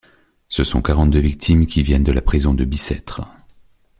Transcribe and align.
Ce 0.49 0.63
sont 0.63 0.81
quarante-deux 0.81 1.19
victimes 1.19 1.67
qui 1.67 1.83
viennent 1.83 2.03
de 2.03 2.11
la 2.11 2.23
prison 2.23 2.55
de 2.55 2.65
Bicêtre. 2.65 3.21